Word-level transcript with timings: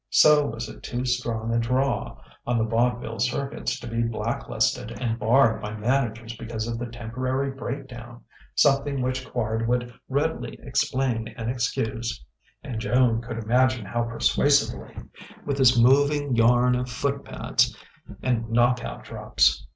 So 0.09 0.47
was 0.47 0.67
it 0.67 0.81
too 0.81 1.05
strong 1.05 1.53
a 1.53 1.59
"draw" 1.59 2.17
on 2.47 2.57
the 2.57 2.63
vaudeville 2.63 3.19
circuits 3.19 3.79
to 3.81 3.87
be 3.87 4.01
blacklisted 4.01 4.89
and 4.99 5.19
barred 5.19 5.61
by 5.61 5.75
managers 5.75 6.35
because 6.35 6.67
of 6.67 6.79
the 6.79 6.87
temporary 6.87 7.51
break 7.51 7.87
down: 7.87 8.23
something 8.55 9.03
which 9.03 9.27
Quard 9.29 9.67
would 9.67 9.93
readily 10.09 10.59
explain 10.63 11.27
and 11.37 11.51
excuse 11.51 12.25
(and 12.63 12.81
Joan 12.81 13.21
could 13.21 13.37
imagine 13.43 13.85
how 13.85 14.05
persuasively) 14.05 14.97
with 15.45 15.59
his 15.59 15.79
moving 15.79 16.35
yarn 16.35 16.73
of 16.73 16.89
foot 16.89 17.23
pads 17.23 17.77
and 18.23 18.49
knock 18.49 18.83
out 18.83 19.03
drops. 19.03 19.67